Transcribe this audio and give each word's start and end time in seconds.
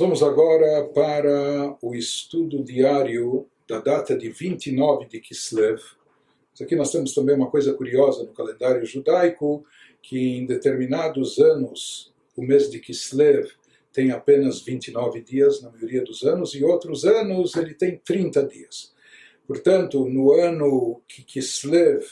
vamos 0.00 0.22
agora 0.22 0.88
para 0.94 1.76
o 1.82 1.94
estudo 1.94 2.64
diário 2.64 3.46
da 3.68 3.80
data 3.80 4.16
de 4.16 4.30
29 4.30 5.06
de 5.06 5.20
Kislev. 5.20 5.78
Aqui 6.58 6.74
nós 6.74 6.90
temos 6.90 7.12
também 7.12 7.36
uma 7.36 7.50
coisa 7.50 7.74
curiosa 7.74 8.24
no 8.24 8.32
calendário 8.32 8.86
judaico, 8.86 9.62
que 10.00 10.38
em 10.38 10.46
determinados 10.46 11.38
anos 11.38 12.14
o 12.34 12.40
mês 12.40 12.70
de 12.70 12.80
Kislev 12.80 13.50
tem 13.92 14.10
apenas 14.10 14.62
29 14.62 15.20
dias, 15.20 15.60
na 15.60 15.70
maioria 15.70 16.02
dos 16.02 16.22
anos, 16.22 16.54
e 16.54 16.64
outros 16.64 17.04
anos 17.04 17.54
ele 17.54 17.74
tem 17.74 17.98
30 17.98 18.42
dias. 18.44 18.94
Portanto, 19.46 20.08
no 20.08 20.32
ano 20.32 21.02
que 21.06 21.22
Kislev 21.22 22.06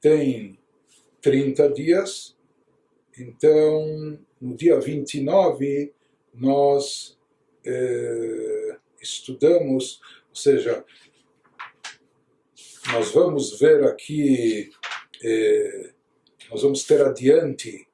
tem 0.00 0.58
30 1.20 1.68
dias, 1.72 2.34
então 3.18 4.18
no 4.40 4.56
dia 4.56 4.80
29 4.80 5.92
nós 6.38 7.18
eh, 7.64 8.76
estudamos, 9.00 10.00
ou 10.30 10.36
seja, 10.36 10.84
nós 12.92 13.10
vamos 13.10 13.58
ver 13.58 13.84
aqui, 13.84 14.70
eh, 15.22 15.92
nós 16.50 16.62
vamos 16.62 16.84
ter 16.84 17.02
adiante 17.02 17.86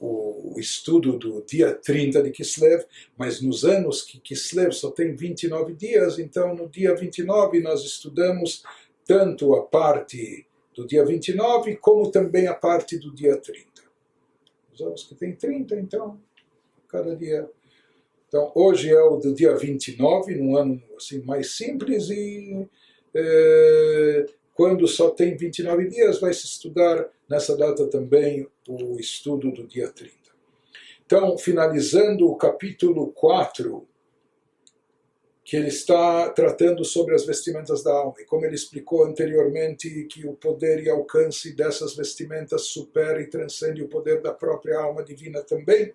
o 0.00 0.54
estudo 0.58 1.18
do 1.18 1.42
dia 1.44 1.74
30 1.74 2.22
de 2.22 2.30
Kislev, 2.30 2.84
mas 3.16 3.40
nos 3.40 3.64
anos 3.64 4.02
que 4.02 4.20
Kislev 4.20 4.72
só 4.72 4.90
tem 4.90 5.14
29 5.14 5.74
dias, 5.74 6.18
então 6.18 6.54
no 6.54 6.68
dia 6.68 6.94
29 6.94 7.60
nós 7.60 7.84
estudamos 7.84 8.62
tanto 9.04 9.54
a 9.54 9.64
parte 9.64 10.46
do 10.74 10.86
dia 10.86 11.04
29 11.04 11.76
como 11.76 12.10
também 12.10 12.46
a 12.46 12.54
parte 12.54 12.98
do 12.98 13.12
dia 13.12 13.36
30. 13.36 13.66
Os 14.72 14.80
anos 14.80 15.02
que 15.02 15.14
tem 15.14 15.34
30, 15.34 15.74
então, 15.76 16.20
cada 16.86 17.16
dia. 17.16 17.50
Então, 18.28 18.52
hoje 18.54 18.90
é 18.90 19.02
o 19.02 19.16
do 19.16 19.34
dia 19.34 19.56
29, 19.56 20.34
num 20.36 20.56
ano 20.56 20.80
assim 20.96 21.22
mais 21.22 21.56
simples, 21.56 22.10
e 22.10 22.68
é, 23.14 24.26
quando 24.54 24.86
só 24.86 25.10
tem 25.10 25.36
29 25.36 25.88
dias, 25.88 26.20
vai 26.20 26.32
se 26.34 26.44
estudar 26.44 27.08
nessa 27.28 27.56
data 27.56 27.86
também 27.86 28.46
o 28.68 29.00
estudo 29.00 29.50
do 29.50 29.66
dia 29.66 29.88
30. 29.88 30.12
Então, 31.06 31.38
finalizando 31.38 32.26
o 32.26 32.36
capítulo 32.36 33.12
4, 33.12 33.86
que 35.42 35.56
ele 35.56 35.68
está 35.68 36.28
tratando 36.28 36.84
sobre 36.84 37.14
as 37.14 37.24
vestimentas 37.24 37.82
da 37.82 37.90
alma. 37.90 38.16
E 38.18 38.26
como 38.26 38.44
ele 38.44 38.54
explicou 38.54 39.04
anteriormente, 39.04 40.04
que 40.04 40.26
o 40.26 40.34
poder 40.34 40.82
e 40.82 40.90
alcance 40.90 41.54
dessas 41.54 41.96
vestimentas 41.96 42.66
supera 42.66 43.22
e 43.22 43.30
transcende 43.30 43.82
o 43.82 43.88
poder 43.88 44.20
da 44.20 44.34
própria 44.34 44.78
alma 44.78 45.02
divina 45.02 45.42
também, 45.42 45.94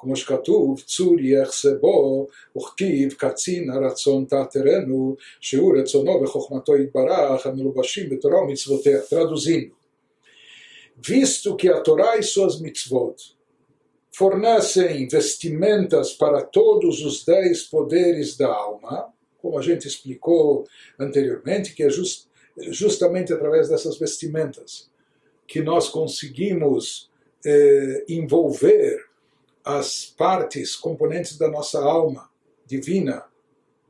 כמו 0.00 0.16
שכתוב, 0.16 0.80
צור 0.80 1.20
יחסה 1.20 1.74
בו, 1.80 2.26
וכתיב 2.56 3.12
קצין 3.12 3.70
הרצון 3.70 4.24
תעתרנו, 4.24 5.16
שהוא 5.40 5.78
רצונו 5.78 6.22
וחוכמתו 6.22 6.76
יתברך, 6.76 7.46
המלובשים 7.46 8.10
בתורה 8.10 8.42
ומצוותיה. 8.42 9.00
Traduzindo, 9.10 9.74
visto 10.96 11.56
que 11.56 11.68
a 11.68 11.80
Torá 11.80 12.16
e 12.16 12.22
suas 12.22 12.60
mitzvot 12.60 13.36
fornecem 14.12 15.06
vestimentas 15.08 16.12
para 16.12 16.42
todos 16.42 17.02
os 17.04 17.24
dez 17.24 17.64
poderes 17.64 18.36
da 18.36 18.48
alma, 18.48 19.12
como 19.38 19.58
a 19.58 19.62
gente 19.62 19.86
explicou 19.86 20.64
anteriormente, 20.98 21.74
que 21.74 21.82
é 21.82 21.90
just, 21.90 22.28
justamente 22.70 23.32
através 23.32 23.68
dessas 23.68 23.98
vestimentas 23.98 24.90
que 25.46 25.60
nós 25.60 25.88
conseguimos 25.88 27.10
eh, 27.44 28.04
envolver 28.08 29.04
as 29.63 30.05
partes, 30.05 30.75
componentes 30.75 31.37
da 31.37 31.49
nossa 31.49 31.79
alma 31.79 32.29
divina, 32.65 33.23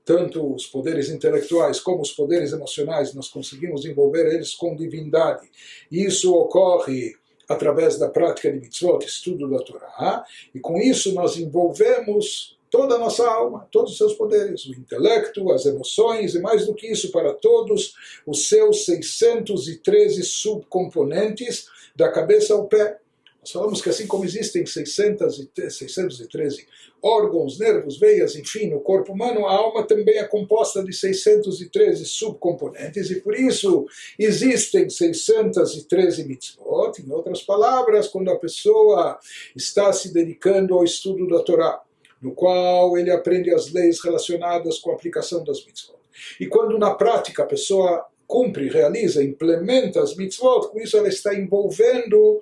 tanto 0.03 0.53
os 0.53 0.65
poderes 0.65 1.09
intelectuais 1.09 1.79
como 1.79 2.01
os 2.01 2.11
poderes 2.11 2.51
emocionais, 2.51 3.13
nós 3.13 3.29
conseguimos 3.29 3.85
envolver 3.85 4.33
eles 4.33 4.53
com 4.53 4.75
divindade. 4.75 5.49
Isso 5.91 6.33
ocorre 6.33 7.15
através 7.47 7.97
da 7.97 8.09
prática 8.09 8.51
de 8.51 8.59
mitzvot, 8.59 9.05
estudo 9.05 9.49
da 9.49 9.59
Torá, 9.59 10.25
e 10.53 10.59
com 10.59 10.77
isso 10.79 11.13
nós 11.13 11.37
envolvemos 11.37 12.57
toda 12.69 12.95
a 12.95 12.97
nossa 12.97 13.29
alma, 13.29 13.67
todos 13.69 13.91
os 13.91 13.97
seus 13.97 14.13
poderes, 14.13 14.65
o 14.65 14.71
intelecto, 14.71 15.51
as 15.51 15.65
emoções 15.65 16.33
e 16.33 16.39
mais 16.39 16.65
do 16.65 16.73
que 16.73 16.87
isso, 16.87 17.11
para 17.11 17.33
todos 17.33 17.93
os 18.25 18.47
seus 18.47 18.85
613 18.85 20.23
subcomponentes, 20.23 21.67
da 21.93 22.09
cabeça 22.09 22.53
ao 22.53 22.67
pé. 22.67 23.00
Nós 23.41 23.51
falamos 23.51 23.81
que 23.81 23.89
assim 23.89 24.05
como 24.05 24.23
existem 24.23 24.63
600 24.63 25.49
613 25.69 26.67
órgãos, 27.01 27.57
nervos, 27.57 27.97
veias, 27.97 28.35
enfim, 28.35 28.69
no 28.69 28.79
corpo 28.79 29.13
humano, 29.13 29.47
a 29.47 29.51
alma 29.51 29.83
também 29.83 30.19
é 30.19 30.23
composta 30.25 30.83
de 30.83 30.93
613 30.93 32.05
subcomponentes 32.05 33.09
e 33.09 33.19
por 33.19 33.35
isso 33.35 33.87
existem 34.19 34.87
613 34.87 36.23
mitzvot. 36.25 37.01
Em 37.01 37.11
outras 37.11 37.41
palavras, 37.41 38.07
quando 38.07 38.29
a 38.29 38.37
pessoa 38.37 39.17
está 39.55 39.91
se 39.91 40.13
dedicando 40.13 40.75
ao 40.75 40.83
estudo 40.83 41.27
da 41.27 41.41
Torá, 41.41 41.81
no 42.21 42.35
qual 42.35 42.95
ele 42.95 43.09
aprende 43.09 43.51
as 43.51 43.71
leis 43.71 43.99
relacionadas 44.03 44.77
com 44.77 44.91
a 44.91 44.93
aplicação 44.93 45.43
das 45.43 45.65
mitzvot. 45.65 45.97
E 46.39 46.45
quando 46.45 46.77
na 46.77 46.93
prática 46.93 47.41
a 47.41 47.47
pessoa 47.47 48.05
cumpre, 48.31 48.69
realiza, 48.69 49.21
implementa 49.21 50.01
as 50.01 50.15
mitzvot, 50.15 50.69
com 50.69 50.79
isso 50.79 50.95
ela 50.95 51.09
está 51.09 51.35
envolvendo 51.35 52.39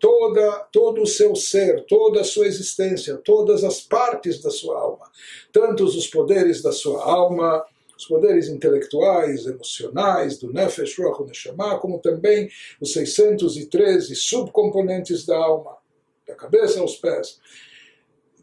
toda, 0.00 0.50
todo 0.72 1.02
o 1.02 1.06
seu 1.06 1.36
ser, 1.36 1.84
toda 1.86 2.22
a 2.22 2.24
sua 2.24 2.46
existência, 2.46 3.18
todas 3.18 3.62
as 3.62 3.80
partes 3.80 4.40
da 4.40 4.50
sua 4.50 4.80
alma, 4.80 5.10
tantos 5.52 5.94
os 5.94 6.06
poderes 6.06 6.62
da 6.62 6.72
sua 6.72 7.04
alma, 7.04 7.64
os 7.96 8.06
poderes 8.06 8.48
intelectuais, 8.48 9.46
emocionais, 9.46 10.38
do 10.38 10.50
Nefesh, 10.50 10.98
Ruach, 10.98 11.22
Neshama, 11.22 11.78
como 11.78 11.98
também 11.98 12.48
os 12.80 12.94
613 12.94 14.16
subcomponentes 14.16 15.26
da 15.26 15.36
alma, 15.36 15.76
da 16.26 16.34
cabeça 16.34 16.80
aos 16.80 16.96
pés. 16.96 17.38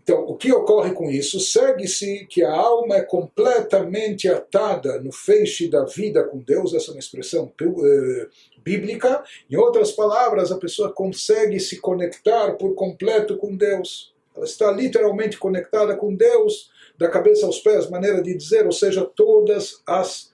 Então, 0.07 0.23
o 0.23 0.37
que 0.37 0.53
ocorre 0.53 0.93
com 0.93 1.11
isso? 1.11 1.37
Segue-se 1.37 2.25
que 2.27 2.41
a 2.41 2.55
alma 2.55 2.95
é 2.95 3.01
completamente 3.01 4.29
atada 4.29 5.01
no 5.01 5.11
feixe 5.11 5.67
da 5.67 5.83
vida 5.83 6.23
com 6.23 6.37
Deus, 6.37 6.73
essa 6.73 6.91
é 6.91 6.93
uma 6.93 6.99
expressão 6.99 7.51
uh, 7.61 8.29
bíblica. 8.63 9.21
Em 9.51 9.57
outras 9.57 9.91
palavras, 9.91 10.49
a 10.49 10.57
pessoa 10.57 10.93
consegue 10.93 11.59
se 11.59 11.81
conectar 11.81 12.53
por 12.53 12.73
completo 12.73 13.35
com 13.35 13.53
Deus. 13.53 14.15
Ela 14.33 14.45
está 14.45 14.71
literalmente 14.71 15.37
conectada 15.37 15.93
com 15.97 16.15
Deus, 16.15 16.71
da 16.97 17.09
cabeça 17.09 17.45
aos 17.45 17.59
pés, 17.59 17.89
maneira 17.89 18.23
de 18.23 18.33
dizer, 18.33 18.65
ou 18.65 18.71
seja, 18.71 19.03
todas 19.03 19.81
as 19.85 20.31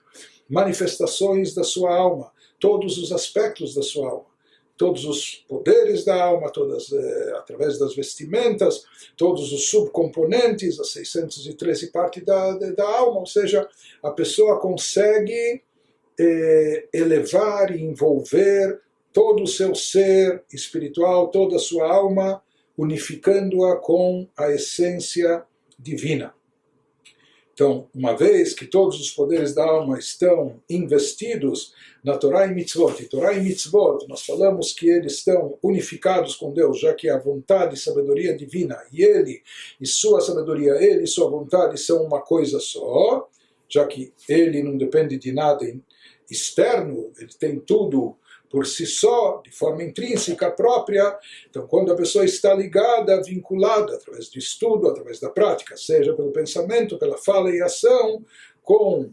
manifestações 0.48 1.52
da 1.52 1.64
sua 1.64 1.92
alma, 1.92 2.30
todos 2.60 2.96
os 2.96 3.10
aspectos 3.10 3.74
da 3.74 3.82
sua 3.82 4.08
alma 4.08 4.33
todos 4.76 5.04
os 5.04 5.44
poderes 5.48 6.04
da 6.04 6.22
alma, 6.22 6.50
todas 6.50 6.90
eh, 6.92 7.32
através 7.36 7.78
das 7.78 7.94
vestimentas, 7.94 8.84
todos 9.16 9.52
os 9.52 9.68
subcomponentes, 9.68 10.80
as 10.80 10.90
613 10.90 11.92
partes 11.92 12.24
da, 12.24 12.56
da 12.56 12.84
alma, 12.84 13.20
ou 13.20 13.26
seja, 13.26 13.68
a 14.02 14.10
pessoa 14.10 14.58
consegue 14.58 15.62
eh, 16.18 16.88
elevar 16.92 17.74
e 17.74 17.82
envolver 17.82 18.80
todo 19.12 19.44
o 19.44 19.46
seu 19.46 19.74
ser 19.74 20.42
espiritual, 20.52 21.28
toda 21.28 21.56
a 21.56 21.60
sua 21.60 21.88
alma, 21.88 22.42
unificando-a 22.76 23.76
com 23.76 24.28
a 24.36 24.50
essência 24.50 25.44
divina. 25.78 26.34
Então, 27.54 27.88
uma 27.94 28.16
vez 28.16 28.52
que 28.52 28.66
todos 28.66 29.00
os 29.00 29.12
poderes 29.12 29.54
da 29.54 29.64
alma 29.64 29.96
estão 29.96 30.60
investidos 30.68 31.72
na 32.02 32.18
Torá 32.18 32.46
e 32.46 32.52
Mitzvot, 32.52 33.00
e 33.00 33.06
Torá 33.06 33.32
e 33.32 33.40
Mitzvot, 33.40 34.08
nós 34.08 34.26
falamos 34.26 34.72
que 34.72 34.88
eles 34.88 35.18
estão 35.18 35.56
unificados 35.62 36.34
com 36.34 36.52
Deus, 36.52 36.80
já 36.80 36.92
que 36.92 37.08
a 37.08 37.16
vontade 37.16 37.76
e 37.76 37.78
sabedoria 37.78 38.36
divina, 38.36 38.76
e 38.92 39.04
Ele 39.04 39.40
e 39.80 39.86
sua 39.86 40.20
sabedoria, 40.20 40.72
Ele 40.72 41.04
e 41.04 41.06
sua 41.06 41.30
vontade 41.30 41.78
são 41.78 42.02
uma 42.02 42.20
coisa 42.20 42.58
só, 42.58 43.28
já 43.68 43.86
que 43.86 44.12
Ele 44.28 44.60
não 44.60 44.76
depende 44.76 45.16
de 45.16 45.30
nada 45.30 45.64
externo, 46.28 47.12
Ele 47.16 47.32
tem 47.38 47.60
tudo 47.60 48.16
por 48.54 48.68
si 48.68 48.86
só, 48.86 49.42
de 49.44 49.50
forma 49.50 49.82
intrínseca 49.82 50.48
própria. 50.48 51.18
Então, 51.50 51.66
quando 51.66 51.90
a 51.90 51.96
pessoa 51.96 52.24
está 52.24 52.54
ligada, 52.54 53.20
vinculada, 53.20 53.96
através 53.96 54.28
do 54.28 54.38
estudo, 54.38 54.86
através 54.86 55.18
da 55.18 55.28
prática, 55.28 55.76
seja 55.76 56.14
pelo 56.14 56.30
pensamento, 56.30 56.96
pela 56.96 57.18
fala 57.18 57.50
e 57.50 57.60
ação, 57.60 58.24
com 58.62 59.10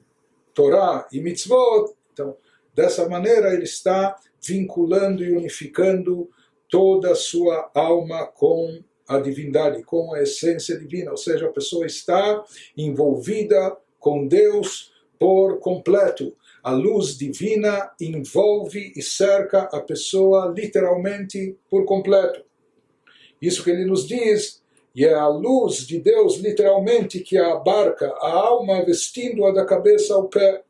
Torá 0.54 1.08
e 1.12 1.20
mitzvot, 1.20 1.92
então, 2.14 2.38
dessa 2.76 3.10
maneira 3.10 3.52
ele 3.52 3.64
está 3.64 4.16
vinculando 4.46 5.24
e 5.24 5.32
unificando 5.32 6.30
toda 6.70 7.14
a 7.14 7.16
sua 7.16 7.72
alma 7.74 8.28
com 8.28 8.84
a 9.08 9.20
divindade, 9.20 9.82
com 9.82 10.14
a 10.14 10.22
essência 10.22 10.78
divina, 10.78 11.10
ou 11.10 11.18
seja, 11.18 11.48
a 11.48 11.52
pessoa 11.52 11.88
está 11.88 12.46
envolvida 12.78 13.76
com 13.98 14.28
Deus 14.28 14.94
por 15.18 15.58
completo. 15.58 16.32
A 16.64 16.72
luz 16.72 17.18
divina 17.18 17.92
envolve 18.00 18.94
e 18.96 19.02
cerca 19.02 19.64
a 19.64 19.80
pessoa 19.80 20.54
literalmente 20.56 21.58
por 21.70 21.86
completo. 21.86 22.44
Isso 23.42 23.64
que 23.64 23.72
ele 23.72 23.86
nos 23.86 24.08
diz, 24.08 24.62
e 24.94 25.04
é 25.04 25.14
a 25.14 25.28
luz 25.28 25.88
de 25.88 26.00
Deus 26.00 26.38
literalmente 26.38 27.22
que 27.22 27.38
a 27.38 27.54
abarca 27.54 28.08
a 28.08 28.32
alma, 28.32 28.86
vestindo-a 28.86 29.52
da 29.52 29.66
cabeça 29.66 30.14
ao 30.14 30.28
pé. 30.28 30.64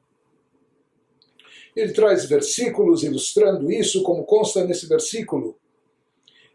Ele 1.76 1.92
traz 1.92 2.26
versículos 2.26 3.04
ilustrando 3.04 3.70
isso, 3.72 4.04
como 4.04 4.24
consta 4.24 4.64
nesse 4.64 4.88
versículo. 4.88 5.58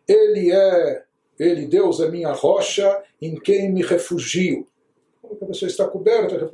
Ele 0.08 0.52
é, 0.52 1.04
ele, 1.38 1.66
Deus, 1.66 2.00
é 2.00 2.08
minha 2.08 2.32
rocha 2.32 3.02
em 3.20 3.34
quem 3.34 3.70
me 3.70 3.82
refugio. 3.82 4.66
Como 5.20 5.34
a 5.42 5.46
pessoa 5.46 5.68
está 5.68 5.86
coberta, 5.86 6.52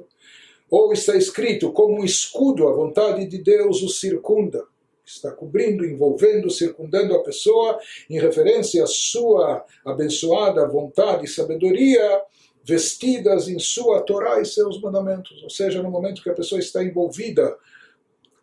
ou 0.73 0.91
está 0.91 1.15
escrito, 1.15 1.71
como 1.71 2.01
um 2.01 2.05
escudo, 2.05 2.67
a 2.67 2.73
vontade 2.73 3.27
de 3.27 3.37
Deus 3.37 3.83
o 3.83 3.91
circunda. 3.91 4.65
Está 5.05 5.31
cobrindo, 5.31 5.85
envolvendo, 5.85 6.51
circundando 6.51 7.15
a 7.15 7.23
pessoa 7.23 7.79
em 8.09 8.19
referência 8.19 8.83
à 8.83 8.87
sua 8.87 9.63
abençoada 9.85 10.67
vontade 10.67 11.27
e 11.27 11.29
sabedoria 11.29 12.23
vestidas 12.65 13.49
em 13.49 13.59
sua 13.59 14.01
Torá 14.01 14.41
e 14.41 14.47
seus 14.47 14.81
mandamentos. 14.81 15.43
Ou 15.43 15.51
seja, 15.51 15.83
no 15.83 15.91
momento 15.91 16.23
que 16.23 16.31
a 16.31 16.35
pessoa 16.35 16.59
está 16.59 16.83
envolvida 16.83 17.55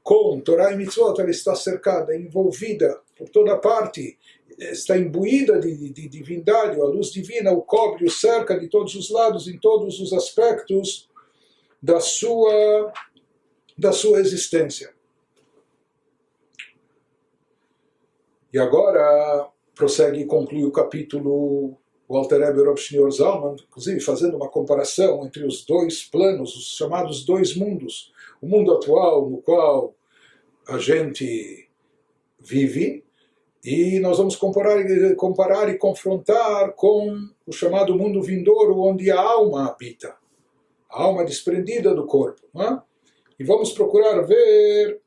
com 0.03 0.39
Torá 0.39 0.71
e 0.71 0.77
Mitzvot, 0.77 1.19
ela 1.19 1.31
está 1.31 1.55
cercada, 1.55 2.15
envolvida 2.15 3.01
por 3.17 3.27
toda 3.29 3.57
parte, 3.57 4.19
está 4.59 4.95
imbuída 4.95 5.59
de, 5.59 5.75
de, 5.75 5.89
de 5.89 6.07
divindade, 6.07 6.79
a 6.79 6.85
luz 6.85 7.11
divina 7.11 7.51
o 7.51 7.63
cobre, 7.63 8.05
o 8.05 8.11
cerca 8.11 8.59
de 8.59 8.67
todos 8.67 8.93
os 8.93 9.09
lados, 9.09 9.47
em 9.47 9.57
todos 9.57 9.99
os 9.99 10.13
aspectos 10.13 11.08
da 11.81 11.99
sua, 11.99 12.91
da 13.77 13.91
sua 13.91 14.19
existência. 14.19 14.93
E 18.51 18.57
agora 18.57 19.49
prossegue 19.75 20.21
e 20.21 20.25
conclui 20.25 20.65
o 20.65 20.71
capítulo 20.71 21.77
Walter 22.09 22.41
Eber 22.41 22.67
Obschnior 22.67 23.11
Zalman, 23.11 23.55
inclusive 23.67 23.99
fazendo 23.99 24.35
uma 24.35 24.49
comparação 24.49 25.23
entre 25.25 25.45
os 25.45 25.63
dois 25.63 26.03
planos, 26.03 26.55
os 26.55 26.75
chamados 26.75 27.23
dois 27.23 27.55
mundos. 27.55 28.11
O 28.41 28.47
mundo 28.47 28.73
atual, 28.73 29.29
no 29.29 29.37
qual 29.41 29.93
a 30.67 30.79
gente 30.79 31.69
vive, 32.39 33.03
e 33.63 33.99
nós 33.99 34.17
vamos 34.17 34.35
comparar, 34.35 34.83
comparar 35.15 35.69
e 35.69 35.77
confrontar 35.77 36.73
com 36.73 37.29
o 37.45 37.51
chamado 37.51 37.95
mundo 37.95 38.21
vindouro, 38.23 38.79
onde 38.79 39.11
a 39.11 39.19
alma 39.19 39.67
habita, 39.67 40.15
a 40.90 41.02
alma 41.02 41.24
desprendida 41.24 41.94
do 41.94 42.06
corpo. 42.06 42.42
É? 42.56 42.78
E 43.38 43.44
vamos 43.44 43.72
procurar 43.72 44.22
ver 44.22 45.00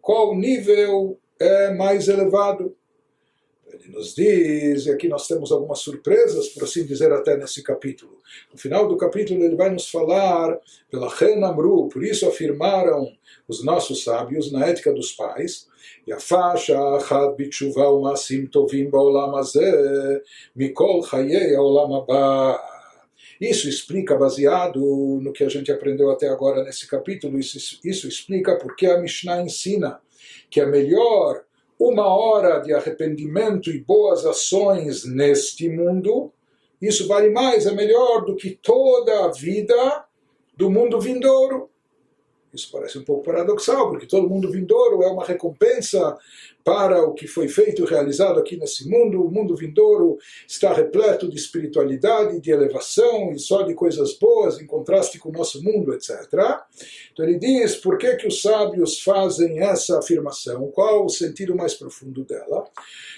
qual 0.00 0.34
nível 0.34 1.18
é 1.38 1.72
mais 1.74 2.08
elevado. 2.08 2.74
Ele 3.66 3.88
nos 3.88 4.14
diz, 4.14 4.86
e 4.86 4.90
aqui 4.90 5.08
nós 5.08 5.28
temos 5.28 5.52
algumas 5.52 5.78
surpresas, 5.80 6.48
por 6.48 6.64
assim 6.64 6.84
dizer, 6.84 7.12
até 7.12 7.36
nesse 7.36 7.62
capítulo. 7.62 8.18
No 8.52 8.58
final 8.58 8.88
do 8.88 8.96
capítulo 8.96 9.44
ele 9.44 9.56
vai 9.56 9.70
nos 9.70 9.88
falar 9.90 10.58
pela 10.90 11.14
Renamru, 11.14 11.88
por 11.88 12.02
isso 12.02 12.26
afirmaram 12.26 13.06
os 13.46 13.62
nossos 13.62 14.02
sábios 14.02 14.50
na 14.50 14.66
ética 14.66 14.92
dos 14.92 15.12
pais, 15.12 15.68
יפה 16.06 16.56
שעה 16.56 16.96
אחת 16.96 17.28
בתשובה 17.36 17.88
ומעשים 17.88 18.46
טובים 18.46 18.90
בעולם 18.90 19.34
הזה 19.34 19.72
מכל 20.56 21.02
חיי 21.02 21.56
העולם 21.56 21.92
הבא. 21.92 22.54
Isso 23.39 23.67
explica, 23.67 24.15
baseado 24.15 24.79
no 25.21 25.33
que 25.33 25.43
a 25.43 25.49
gente 25.49 25.71
aprendeu 25.71 26.09
até 26.09 26.27
agora 26.27 26.63
nesse 26.63 26.87
capítulo, 26.87 27.39
isso, 27.39 27.79
isso 27.83 28.07
explica 28.07 28.57
porque 28.57 28.85
a 28.85 28.99
Mishnah 28.99 29.41
ensina 29.41 29.99
que 30.49 30.61
é 30.61 30.65
melhor 30.65 31.43
uma 31.79 32.07
hora 32.07 32.59
de 32.59 32.73
arrependimento 32.73 33.69
e 33.69 33.79
boas 33.79 34.25
ações 34.25 35.03
neste 35.05 35.67
mundo, 35.67 36.31
isso 36.81 37.07
vale 37.07 37.29
mais, 37.29 37.65
é 37.65 37.71
melhor 37.71 38.25
do 38.25 38.35
que 38.35 38.51
toda 38.51 39.25
a 39.25 39.31
vida 39.31 40.05
do 40.55 40.69
mundo 40.69 40.99
vindouro. 40.99 41.69
Isso 42.53 42.69
parece 42.71 42.99
um 42.99 43.03
pouco 43.03 43.23
paradoxal, 43.23 43.89
porque 43.89 44.05
todo 44.05 44.29
mundo 44.29 44.51
vindouro 44.51 45.01
é 45.01 45.07
uma 45.07 45.25
recompensa 45.25 46.15
para 46.63 47.03
o 47.03 47.13
que 47.13 47.27
foi 47.27 47.47
feito 47.47 47.83
e 47.83 47.85
realizado 47.85 48.39
aqui 48.39 48.55
nesse 48.55 48.87
mundo. 48.87 49.25
O 49.25 49.31
mundo 49.31 49.55
vindouro 49.55 50.17
está 50.47 50.71
repleto 50.71 51.29
de 51.29 51.35
espiritualidade, 51.35 52.39
de 52.39 52.51
elevação 52.51 53.31
e 53.31 53.39
só 53.39 53.63
de 53.63 53.73
coisas 53.73 54.17
boas, 54.17 54.61
em 54.61 54.65
contraste 54.65 55.19
com 55.19 55.29
o 55.29 55.33
nosso 55.33 55.61
mundo, 55.63 55.93
etc. 55.93 56.11
Então 57.11 57.25
ele 57.25 57.37
diz 57.37 57.75
por 57.75 57.97
que, 57.97 58.15
que 58.15 58.27
os 58.27 58.41
sábios 58.41 59.01
fazem 59.01 59.59
essa 59.59 59.99
afirmação, 59.99 60.71
qual 60.71 61.05
o 61.05 61.09
sentido 61.09 61.55
mais 61.55 61.73
profundo 61.73 62.23
dela. 62.23 62.65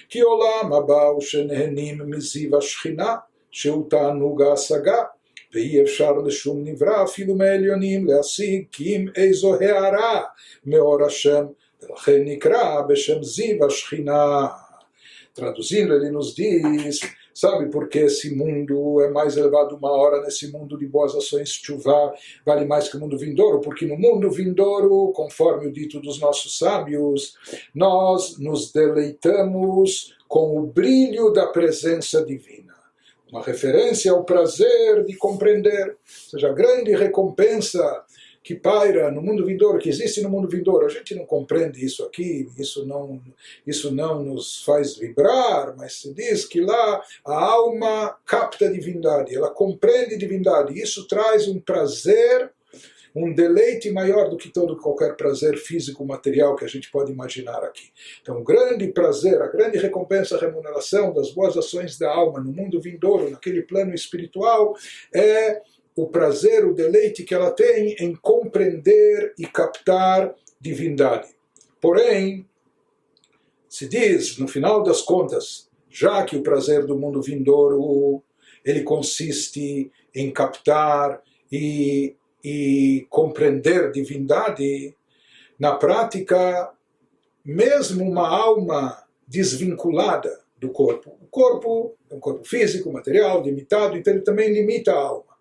Que 0.08 0.24
olam 0.24 0.74
abau 0.74 1.20
shenehenim 1.20 1.96
miziva 2.04 2.60
shchina, 2.60 3.22
sheutanuga 3.50 4.52
asagah. 4.52 5.15
ואי 5.55 5.81
אפשר 5.81 6.13
לשום 6.13 6.63
נברא 6.63 7.03
אפילו 7.03 7.35
מעליונים 7.35 8.05
להשיג 8.07 8.63
כי 8.71 8.95
אם 8.95 9.05
איזו 9.15 9.55
הערה 9.55 10.21
מאור 10.65 11.03
השם 11.03 11.45
ולכן 11.83 12.21
נקרא 12.25 12.81
בשם 12.81 13.23
זיו 13.23 13.65
השכינה. 13.65 14.47
Traduzindo, 15.33 15.93
ele 15.95 16.11
nos 16.11 16.35
diz, 16.35 16.99
sabe 17.33 17.71
por 17.71 17.87
que 17.87 17.99
esse 17.99 18.35
mundo 18.35 18.99
é 18.99 19.09
mais 19.09 19.37
elevado 19.37 19.77
uma 19.77 19.89
hora 19.89 20.21
nesse 20.21 20.51
mundo 20.51 20.77
de 20.77 20.85
boas 20.85 21.15
ações, 21.15 21.49
chuva 21.51 22.13
vale 22.45 22.65
mais 22.65 22.89
que 22.89 22.97
o 22.97 22.99
mundo 22.99 23.17
vindouro? 23.17 23.61
Porque 23.61 23.85
no 23.85 23.97
mundo 23.97 24.29
vindouro, 24.29 25.13
conforme 25.13 25.67
o 25.67 25.71
dito 25.71 26.01
dos 26.01 26.19
nossos 26.19 26.57
sábios, 26.57 27.37
nós 27.73 28.37
nos 28.39 28.73
deleitamos 28.73 30.13
com 30.27 30.57
o 30.57 30.67
brilho 30.67 31.29
da 31.31 31.47
presença 31.47 32.25
divina 32.25 32.74
uma 33.30 33.42
referência 33.42 34.12
ao 34.12 34.24
prazer 34.24 35.04
de 35.04 35.16
compreender, 35.16 35.90
ou 35.90 35.96
seja, 36.30 36.48
a 36.48 36.52
grande 36.52 36.94
recompensa 36.94 38.04
que 38.46 38.54
paira 38.54 39.10
no 39.10 39.20
mundo 39.20 39.44
vindouro, 39.44 39.80
que 39.80 39.88
existe 39.88 40.22
no 40.22 40.30
mundo 40.30 40.48
vindouro. 40.48 40.86
A 40.86 40.88
gente 40.88 41.16
não 41.16 41.26
compreende 41.26 41.84
isso 41.84 42.04
aqui, 42.04 42.48
isso 42.56 42.86
não, 42.86 43.20
isso 43.66 43.92
não 43.92 44.22
nos 44.22 44.62
faz 44.62 44.96
vibrar, 44.96 45.74
mas 45.76 45.94
se 45.94 46.14
diz 46.14 46.44
que 46.44 46.60
lá 46.60 47.02
a 47.26 47.44
alma 47.44 48.16
capta 48.24 48.66
a 48.66 48.70
divindade, 48.70 49.34
ela 49.34 49.50
compreende 49.50 50.14
a 50.14 50.18
divindade. 50.18 50.80
Isso 50.80 51.08
traz 51.08 51.48
um 51.48 51.58
prazer 51.58 52.52
um 53.24 53.32
deleite 53.32 53.90
maior 53.90 54.28
do 54.28 54.36
que 54.36 54.50
todo 54.50 54.76
qualquer 54.76 55.16
prazer 55.16 55.56
físico 55.56 56.04
material 56.04 56.54
que 56.54 56.64
a 56.64 56.68
gente 56.68 56.90
pode 56.90 57.10
imaginar 57.10 57.64
aqui. 57.64 57.90
Então, 58.20 58.38
o 58.38 58.44
grande 58.44 58.88
prazer, 58.88 59.40
a 59.40 59.46
grande 59.46 59.78
recompensa, 59.78 60.36
a 60.36 60.40
remuneração 60.40 61.14
das 61.14 61.32
boas 61.32 61.56
ações 61.56 61.98
da 61.98 62.12
alma 62.12 62.40
no 62.40 62.52
mundo 62.52 62.80
vindouro, 62.80 63.30
naquele 63.30 63.62
plano 63.62 63.94
espiritual, 63.94 64.74
é 65.14 65.62
o 65.96 66.06
prazer, 66.06 66.66
o 66.66 66.74
deleite 66.74 67.24
que 67.24 67.34
ela 67.34 67.50
tem 67.50 67.96
em 67.98 68.14
compreender 68.14 69.32
e 69.38 69.46
captar 69.46 70.34
divindade. 70.60 71.28
Porém, 71.80 72.46
se 73.66 73.88
diz, 73.88 74.36
no 74.36 74.46
final 74.46 74.82
das 74.82 75.00
contas, 75.00 75.70
já 75.88 76.22
que 76.22 76.36
o 76.36 76.42
prazer 76.42 76.84
do 76.84 76.98
mundo 76.98 77.22
vindouro 77.22 78.22
ele 78.62 78.82
consiste 78.82 79.90
em 80.14 80.30
captar 80.30 81.22
e 81.50 82.14
e 82.48 83.04
compreender 83.10 83.90
divindade, 83.90 84.94
na 85.58 85.74
prática, 85.74 86.70
mesmo 87.44 88.08
uma 88.08 88.28
alma 88.28 89.02
desvinculada 89.26 90.30
do 90.56 90.70
corpo. 90.70 91.18
O 91.20 91.26
corpo 91.26 91.96
é 92.08 92.14
um 92.14 92.20
corpo 92.20 92.46
físico, 92.46 92.92
material, 92.92 93.42
limitado, 93.42 93.96
então 93.96 94.12
ele 94.12 94.22
também 94.22 94.52
limita 94.52 94.92
a 94.92 94.96
alma. 94.96 95.34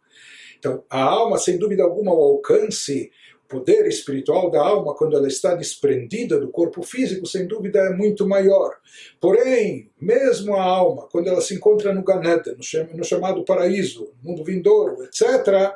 Então, 0.58 0.84
a 0.90 1.00
alma, 1.00 1.38
sem 1.38 1.60
dúvida 1.60 1.84
alguma, 1.84 2.12
o 2.12 2.24
alcance, 2.24 3.12
o 3.44 3.48
poder 3.48 3.86
espiritual 3.86 4.50
da 4.50 4.66
alma, 4.66 4.96
quando 4.96 5.16
ela 5.16 5.28
está 5.28 5.54
desprendida 5.54 6.40
do 6.40 6.50
corpo 6.50 6.82
físico, 6.82 7.28
sem 7.28 7.46
dúvida 7.46 7.82
é 7.82 7.94
muito 7.96 8.28
maior. 8.28 8.74
Porém, 9.22 9.92
mesmo 10.02 10.56
a 10.56 10.64
alma, 10.64 11.08
quando 11.12 11.28
ela 11.28 11.42
se 11.42 11.54
encontra 11.54 11.94
no 11.94 12.04
Ganeda, 12.04 12.58
no 12.96 13.04
chamado 13.04 13.46
paraíso, 13.46 14.12
mundo 14.24 14.44
vindouro, 14.44 15.04
etc., 15.04 15.72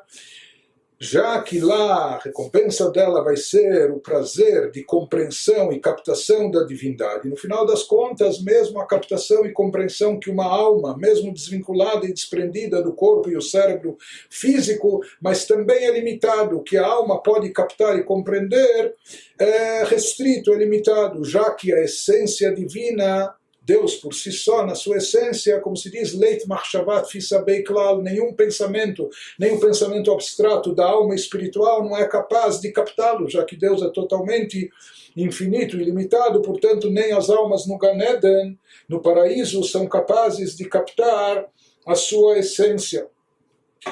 já 0.99 1.41
que 1.41 1.59
lá 1.61 2.15
a 2.15 2.19
recompensa 2.19 2.91
dela 2.91 3.23
vai 3.23 3.37
ser 3.37 3.89
o 3.89 3.99
prazer 3.99 4.69
de 4.69 4.83
compreensão 4.83 5.71
e 5.71 5.79
captação 5.79 6.51
da 6.51 6.63
divindade, 6.63 7.29
no 7.29 7.37
final 7.37 7.65
das 7.65 7.83
contas, 7.83 8.41
mesmo 8.41 8.81
a 8.81 8.85
captação 8.85 9.45
e 9.45 9.53
compreensão 9.53 10.19
que 10.19 10.29
uma 10.29 10.45
alma, 10.45 10.97
mesmo 10.97 11.33
desvinculada 11.33 12.05
e 12.05 12.13
desprendida 12.13 12.81
do 12.81 12.91
corpo 12.91 13.29
e 13.29 13.37
o 13.37 13.41
cérebro 13.41 13.97
físico, 14.29 15.01
mas 15.21 15.45
também 15.45 15.85
é 15.85 15.91
limitado, 15.91 16.61
que 16.63 16.75
a 16.75 16.85
alma 16.85 17.23
pode 17.23 17.49
captar 17.51 17.97
e 17.97 18.03
compreender 18.03 18.93
é 19.39 19.85
restrito, 19.85 20.53
é 20.53 20.57
limitado, 20.57 21.23
já 21.23 21.49
que 21.51 21.73
a 21.73 21.81
essência 21.81 22.53
divina 22.53 23.33
Deus 23.69 23.93
por 23.93 24.15
si 24.15 24.31
só, 24.31 24.65
na 24.65 24.73
sua 24.73 24.97
essência, 24.97 25.59
como 25.59 25.77
se 25.77 25.91
diz, 25.91 26.15
leit 26.15 26.43
machshavat 26.47 27.07
fisabei 27.07 27.61
klal, 27.61 28.01
nenhum 28.01 28.33
pensamento, 28.33 29.07
nenhum 29.37 29.59
pensamento 29.59 30.11
abstrato 30.11 30.73
da 30.73 30.87
alma 30.87 31.13
espiritual 31.13 31.83
não 31.83 31.95
é 31.95 32.07
capaz 32.07 32.59
de 32.59 32.71
captá-lo, 32.71 33.29
já 33.29 33.45
que 33.45 33.55
Deus 33.55 33.83
é 33.83 33.89
totalmente 33.89 34.71
infinito 35.15 35.77
e 35.77 35.83
ilimitado, 35.83 36.41
portanto, 36.41 36.89
nem 36.89 37.11
as 37.11 37.29
almas 37.29 37.67
no 37.67 37.77
Ganeden, 37.77 38.57
no 38.87 39.03
paraíso, 39.03 39.63
são 39.63 39.85
capazes 39.87 40.57
de 40.57 40.65
captar 40.65 41.45
a 41.85 41.93
sua 41.93 42.39
essência. 42.39 43.07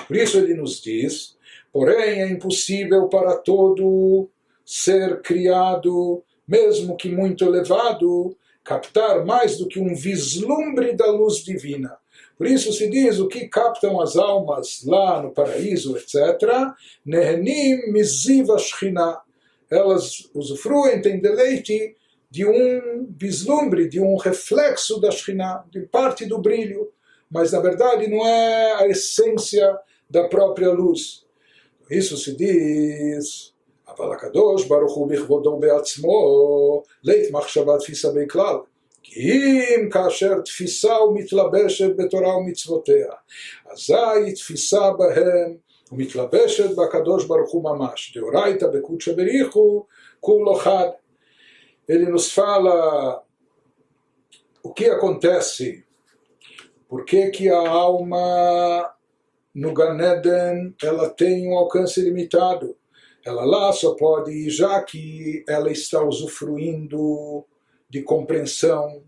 Por 0.07 0.17
isso 0.17 0.39
ele 0.39 0.55
nos 0.55 0.81
diz, 0.81 1.37
porém 1.71 2.23
é 2.23 2.27
impossível 2.27 3.07
para 3.09 3.35
todo 3.35 4.27
ser 4.65 5.21
criado, 5.21 6.23
mesmo 6.47 6.97
que 6.97 7.09
muito 7.09 7.45
elevado, 7.45 8.35
captar 8.67 9.25
mais 9.25 9.57
do 9.57 9.65
que 9.65 9.79
um 9.79 9.95
vislumbre 9.95 10.93
da 10.93 11.09
luz 11.09 11.37
divina. 11.37 11.97
Por 12.37 12.45
isso 12.45 12.73
se 12.73 12.89
diz 12.89 13.17
o 13.17 13.29
que 13.29 13.47
captam 13.47 14.01
as 14.01 14.17
almas 14.17 14.83
lá 14.85 15.23
no 15.23 15.31
paraíso, 15.31 15.95
etc. 15.97 16.15
Nehenim 17.05 17.93
miziva 17.93 18.59
shchina. 18.59 19.21
Elas 19.71 20.29
usufruem, 20.33 21.01
têm 21.01 21.21
deleite 21.21 21.95
de 22.29 22.45
um 22.45 23.07
vislumbre, 23.17 23.87
de 23.87 24.01
um 24.01 24.17
reflexo 24.17 24.99
da 24.99 25.11
Shekhinah, 25.11 25.63
de 25.71 25.81
parte 25.81 26.25
do 26.25 26.39
brilho, 26.39 26.91
mas 27.31 27.53
na 27.53 27.61
verdade 27.61 28.07
não 28.07 28.25
é 28.25 28.83
a 28.83 28.87
essência 28.87 29.77
da 30.09 30.27
própria 30.27 30.71
luz. 30.71 31.25
Isso 31.89 32.17
se 32.17 32.35
diz 32.35 33.53
אבל 33.88 34.12
הקדוש 34.12 34.66
ברוך 34.66 34.94
הוא 34.94 35.08
בכבודו 35.08 35.56
בעצמו, 35.56 36.82
לית 37.04 37.30
מחשבה 37.32 37.78
תפיסה 37.78 38.08
בכלל. 38.14 38.56
כי 39.02 39.60
אם 39.60 39.90
כאשר 39.90 40.40
תפיסה 40.40 41.02
ומתלבשת 41.02 41.96
בתורה 41.96 42.36
ומצוותיה, 42.36 43.08
אזי 43.70 44.32
תפיסה 44.34 44.90
בהם 44.90 45.56
ומתלבשת 45.92 46.76
בקדוש 46.76 47.24
ברוך 47.24 47.52
הוא 47.52 47.64
ממש. 47.64 48.16
דאורייתא 48.16 48.66
בקודשא 48.66 49.12
בריחו 49.12 49.86
כולו 50.20 50.54
חד. 50.54 50.88
Ele 51.88 52.06
nos 52.06 52.30
fala 52.30 53.22
o 54.62 54.72
que 54.72 54.86
acontece, 54.88 55.84
por 56.88 57.04
que, 57.04 57.30
que 57.30 57.50
a 57.50 57.58
alma 57.58 58.94
no 59.54 59.74
Ganeden 59.74 60.74
ela 60.82 61.10
tem 61.10 61.48
um 61.48 61.58
alcance 61.58 62.00
limitado. 62.00 62.76
ela 63.27 63.43
lá 63.43 63.73
só 63.73 63.93
pode, 63.93 64.49
já 64.49 64.81
que 64.81 65.43
ela 65.49 65.69
está 65.69 66.01
usufruindo 66.01 67.43
de 67.89 68.01
compreensão 68.01 69.03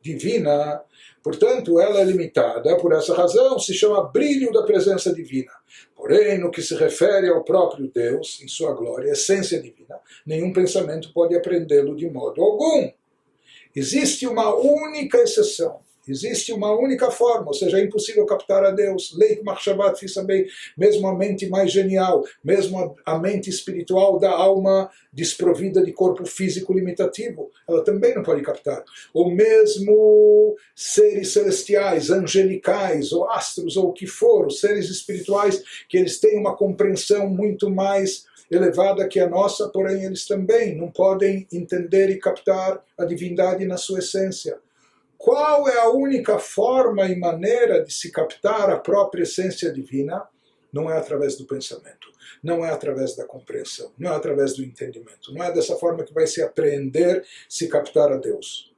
divina, 0.00 0.80
portanto, 1.22 1.80
ela 1.80 1.98
é 1.98 2.04
limitada, 2.04 2.76
por 2.76 2.92
essa 2.92 3.14
razão 3.14 3.58
se 3.58 3.74
chama 3.74 4.10
brilho 4.12 4.52
da 4.52 4.62
presença 4.62 5.12
divina. 5.12 5.50
Porém, 5.96 6.38
no 6.38 6.52
que 6.52 6.62
se 6.62 6.76
refere 6.76 7.28
ao 7.28 7.42
próprio 7.42 7.90
Deus, 7.92 8.40
em 8.42 8.46
sua 8.46 8.72
glória, 8.74 9.10
essência 9.10 9.60
divina, 9.60 9.98
nenhum 10.24 10.52
pensamento 10.52 11.12
pode 11.12 11.34
aprendê-lo 11.34 11.96
de 11.96 12.08
modo 12.08 12.42
algum. 12.42 12.92
Existe 13.74 14.24
uma 14.24 14.54
única 14.54 15.18
exceção 15.18 15.80
Existe 16.06 16.52
uma 16.52 16.76
única 16.78 17.10
forma, 17.10 17.48
ou 17.48 17.54
seja, 17.54 17.78
é 17.78 17.84
impossível 17.84 18.26
captar 18.26 18.64
a 18.64 18.70
Deus. 18.70 19.14
Leit 19.16 19.42
Machshavat 19.42 19.98
Fisabei, 19.98 20.46
mesmo 20.76 21.08
a 21.08 21.14
mente 21.14 21.48
mais 21.48 21.72
genial, 21.72 22.24
mesmo 22.42 22.96
a 23.06 23.18
mente 23.18 23.48
espiritual 23.48 24.18
da 24.18 24.30
alma 24.30 24.90
desprovida 25.12 25.82
de 25.82 25.92
corpo 25.92 26.26
físico 26.26 26.72
limitativo, 26.72 27.50
ela 27.68 27.82
também 27.82 28.14
não 28.14 28.22
pode 28.22 28.42
captar. 28.42 28.84
Ou 29.12 29.30
mesmo 29.30 30.56
seres 30.74 31.32
celestiais, 31.32 32.10
angelicais, 32.10 33.12
ou 33.12 33.30
astros, 33.30 33.76
ou 33.76 33.88
o 33.88 33.92
que 33.92 34.06
for, 34.06 34.50
seres 34.50 34.90
espirituais, 34.90 35.62
que 35.88 35.96
eles 35.96 36.18
têm 36.20 36.38
uma 36.38 36.56
compreensão 36.56 37.28
muito 37.28 37.70
mais 37.70 38.26
elevada 38.50 39.08
que 39.08 39.20
a 39.20 39.28
nossa, 39.28 39.68
porém 39.68 40.04
eles 40.04 40.26
também 40.26 40.76
não 40.76 40.90
podem 40.90 41.46
entender 41.52 42.10
e 42.10 42.18
captar 42.18 42.82
a 42.98 43.04
divindade 43.04 43.64
na 43.64 43.76
sua 43.76 44.00
essência. 44.00 44.58
Qual 45.17 45.67
é 45.67 45.79
a 45.79 45.89
única 45.89 46.39
forma 46.39 47.05
e 47.07 47.19
maneira 47.19 47.83
de 47.83 47.93
se 47.93 48.11
captar 48.11 48.69
a 48.69 48.79
própria 48.79 49.23
essência 49.23 49.71
divina? 49.71 50.23
Não 50.71 50.89
é 50.89 50.97
através 50.97 51.35
do 51.35 51.45
pensamento, 51.45 52.07
não 52.43 52.63
é 52.63 52.69
através 52.69 53.15
da 53.15 53.25
compreensão, 53.25 53.91
não 53.97 54.11
é 54.11 54.15
através 54.15 54.53
do 54.55 54.63
entendimento, 54.63 55.33
não 55.33 55.43
é 55.43 55.51
dessa 55.51 55.75
forma 55.75 56.03
que 56.03 56.13
vai 56.13 56.27
se 56.27 56.41
aprender, 56.41 57.25
se 57.49 57.67
captar 57.67 58.11
a 58.11 58.17
Deus. 58.17 58.71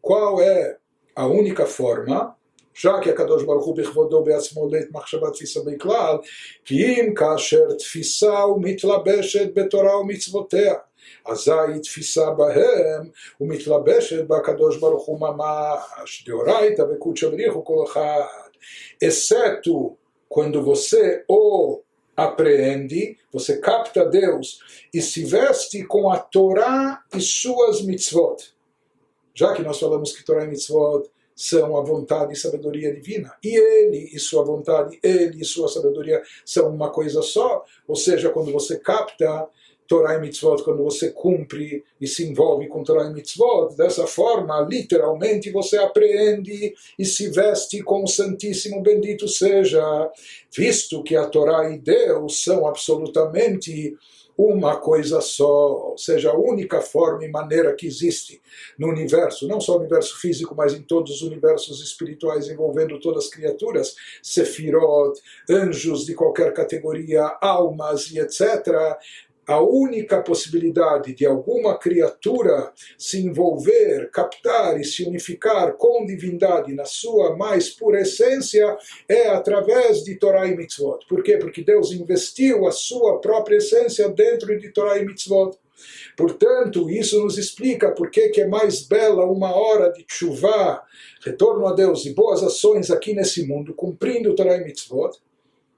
Qual 0.00 0.40
é 0.40 0.76
a 1.16 1.26
única 1.26 1.66
forma? 1.66 2.38
já 2.78 3.00
que 3.00 3.10
הקדוש 3.10 3.44
ברוך 3.44 3.64
הוא 3.64 3.76
בכבודו 3.76 4.24
בעצמו 4.24 4.68
לית 4.68 4.88
מחשבה 4.92 5.30
תפיסה 5.30 5.60
בכלל, 5.66 6.16
כי 6.64 6.86
אם 6.86 7.14
כאשר 7.14 7.72
תפיסה 7.78 8.46
ומתלבשת 8.46 9.54
בתורה 9.54 10.00
ומצוותיה. 10.00 10.74
אזי 11.26 11.80
תפיסה 11.82 12.30
בהם 12.30 13.08
ומתלבשת 13.40 14.24
בקדוש 14.28 14.76
ברוך 14.76 15.06
הוא 15.06 15.20
ממש, 15.20 16.24
דאורייתא 16.26 16.82
וקודשא 16.82 17.28
בריחו 17.28 17.64
כל 17.64 17.84
אחד, 17.86 18.48
exceto 19.02 19.96
quando 20.28 20.62
você 20.62 21.24
o 21.28 21.80
apreende, 22.16 23.16
você 23.32 23.58
capta 23.58 24.04
Deus 24.04 24.58
e 24.92 25.00
se 25.00 25.24
veste 25.24 25.84
com 25.84 26.10
a 26.10 26.18
Torá 26.18 27.00
e 27.14 27.20
suas 27.20 27.82
mitzvot. 27.82 28.54
Já 29.34 29.52
que 29.54 29.62
nós 29.62 29.78
falamos 29.78 30.12
que 30.12 30.24
Torá 30.24 30.44
e 30.44 30.48
mitzvot 30.48 31.08
são 31.34 31.76
a 31.76 31.82
vontade 31.82 32.32
e 32.32 32.36
sabedoria 32.36 32.92
divina, 32.92 33.32
e 33.44 33.56
ele 33.56 34.10
e 34.12 34.18
sua 34.18 34.44
vontade, 34.44 34.98
ele 35.00 35.40
e 35.40 35.44
sua 35.44 35.68
sabedoria 35.68 36.20
são 36.44 36.68
uma 36.68 36.90
coisa 36.90 37.22
só, 37.22 37.64
ou 37.86 37.94
seja, 37.94 38.30
quando 38.30 38.50
você 38.50 38.76
capta 38.80 39.48
Torah 39.87 40.15
e 40.15 40.21
Mitzvot, 40.21 40.63
quando 40.63 40.83
você 40.83 41.11
cumpre 41.11 41.83
e 41.99 42.07
se 42.07 42.25
envolve 42.25 42.67
com 42.67 42.83
Torah 42.83 43.09
e 43.09 43.13
Mitzvot, 43.13 43.75
dessa 43.75 44.07
forma, 44.07 44.59
literalmente, 44.61 45.51
você 45.51 45.77
apreende 45.77 46.73
e 46.97 47.05
se 47.05 47.29
veste 47.29 47.81
com 47.81 48.03
o 48.03 48.07
Santíssimo 48.07 48.81
Bendito 48.81 49.27
seja, 49.27 50.11
visto 50.55 51.03
que 51.03 51.15
a 51.15 51.27
Torá 51.27 51.69
e 51.69 51.77
Deus 51.77 52.43
são 52.43 52.67
absolutamente 52.67 53.95
uma 54.37 54.77
coisa 54.77 55.21
só, 55.21 55.91
ou 55.91 55.97
seja, 55.97 56.31
a 56.31 56.37
única 56.37 56.81
forma 56.81 57.23
e 57.23 57.29
maneira 57.29 57.75
que 57.75 57.85
existe 57.85 58.41
no 58.77 58.87
universo, 58.87 59.47
não 59.47 59.61
só 59.61 59.73
no 59.73 59.81
universo 59.81 60.19
físico, 60.19 60.55
mas 60.55 60.73
em 60.73 60.81
todos 60.81 61.11
os 61.11 61.21
universos 61.21 61.81
espirituais 61.83 62.49
envolvendo 62.49 62.99
todas 62.99 63.25
as 63.25 63.29
criaturas, 63.29 63.95
sefirot, 64.21 65.19
anjos 65.49 66.05
de 66.05 66.15
qualquer 66.15 66.51
categoria, 66.53 67.37
almas 67.41 68.09
e 68.11 68.19
etc., 68.19 68.97
a 69.45 69.61
única 69.61 70.21
possibilidade 70.21 71.13
de 71.13 71.25
alguma 71.25 71.77
criatura 71.77 72.71
se 72.97 73.19
envolver, 73.19 74.09
captar 74.11 74.79
e 74.79 74.85
se 74.85 75.03
unificar 75.03 75.73
com 75.73 76.05
divindade 76.05 76.73
na 76.73 76.85
sua 76.85 77.35
mais 77.35 77.69
pura 77.69 78.01
essência 78.01 78.77
é 79.07 79.27
através 79.29 80.03
de 80.03 80.15
Torah 80.15 80.47
e 80.47 80.55
Mitzvot. 80.55 81.05
Por 81.07 81.21
quê? 81.23 81.37
Porque 81.37 81.63
Deus 81.63 81.91
investiu 81.91 82.65
a 82.67 82.71
sua 82.71 83.19
própria 83.19 83.57
essência 83.57 84.07
dentro 84.09 84.57
de 84.57 84.69
Torah 84.69 84.97
e 84.97 85.05
Mitzvot. 85.05 85.57
Portanto, 86.15 86.89
isso 86.89 87.19
nos 87.21 87.37
explica 87.37 87.91
por 87.91 88.09
que 88.09 88.31
é 88.39 88.47
mais 88.47 88.83
bela 88.83 89.25
uma 89.25 89.53
hora 89.53 89.91
de 89.91 90.05
chuva, 90.07 90.81
retorno 91.25 91.67
a 91.67 91.73
Deus 91.73 92.05
e 92.05 92.13
boas 92.13 92.43
ações 92.43 92.89
aqui 92.91 93.13
nesse 93.13 93.45
mundo, 93.45 93.73
cumprindo 93.73 94.35
Torah 94.35 94.57
e 94.57 94.63
Mitzvot, 94.63 95.17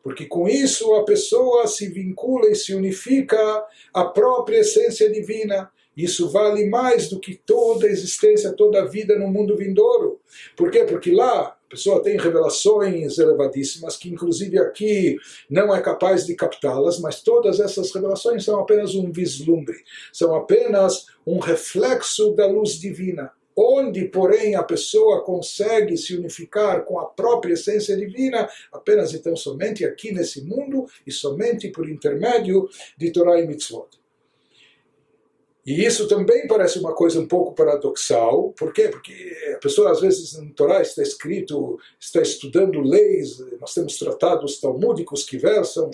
porque 0.05 0.27
com 0.27 0.47
isso 0.47 0.93
a 0.93 1.03
pessoa 1.03 1.65
se 1.65 1.87
vincula 1.87 2.47
e 2.51 2.55
se 2.55 2.75
unifica 2.75 3.65
à 3.91 4.05
própria 4.05 4.59
essência 4.59 5.11
divina. 5.11 5.71
Isso 5.97 6.29
vale 6.29 6.69
mais 6.69 7.09
do 7.09 7.19
que 7.19 7.33
toda 7.33 7.87
a 7.87 7.89
existência, 7.89 8.53
toda 8.53 8.83
a 8.83 8.85
vida 8.85 9.17
no 9.17 9.27
mundo 9.27 9.57
vindouro. 9.57 10.21
Por 10.55 10.69
quê? 10.69 10.83
Porque 10.83 11.11
lá 11.11 11.47
a 11.47 11.67
pessoa 11.67 12.03
tem 12.03 12.19
revelações 12.19 13.17
elevadíssimas, 13.17 13.97
que 13.97 14.07
inclusive 14.07 14.59
aqui 14.59 15.17
não 15.49 15.73
é 15.73 15.81
capaz 15.81 16.23
de 16.23 16.35
captá-las, 16.35 16.99
mas 16.99 17.23
todas 17.23 17.59
essas 17.59 17.91
revelações 17.91 18.45
são 18.45 18.59
apenas 18.59 18.93
um 18.93 19.11
vislumbre, 19.11 19.77
são 20.13 20.35
apenas 20.35 21.07
um 21.25 21.39
reflexo 21.39 22.35
da 22.35 22.45
luz 22.45 22.73
divina. 22.73 23.31
Onde, 23.55 24.05
porém, 24.05 24.55
a 24.55 24.63
pessoa 24.63 25.23
consegue 25.23 25.97
se 25.97 26.15
unificar 26.15 26.83
com 26.83 26.99
a 26.99 27.05
própria 27.05 27.53
essência 27.53 27.95
divina, 27.95 28.49
apenas 28.71 29.13
então 29.13 29.35
somente 29.35 29.85
aqui 29.85 30.11
nesse 30.11 30.43
mundo 30.43 30.85
e 31.05 31.11
somente 31.11 31.69
por 31.69 31.89
intermédio 31.89 32.67
de 32.97 33.11
Torah 33.11 33.39
e 33.39 33.47
Mitzvot. 33.47 34.05
E 35.65 35.83
isso 35.83 36.07
também 36.07 36.45
parece 36.47 36.77
uma 36.77 36.93
coisa 36.93 37.19
um 37.19 37.27
pouco 37.27 37.55
paradoxal. 37.55 38.53
Por 38.55 38.71
quê? 38.71 38.87
Porque 38.87 39.35
a 39.55 39.57
pessoa, 39.57 39.89
às 39.89 39.99
vezes, 39.99 40.37
no 40.37 40.53
Torá 40.53 40.79
está 40.79 41.01
escrito, 41.01 41.79
está 41.99 42.21
estudando 42.21 42.79
leis, 42.81 43.39
nós 43.59 43.73
temos 43.73 43.97
tratados 43.97 44.59
talmúdicos 44.59 45.23
que 45.23 45.39
versam 45.39 45.89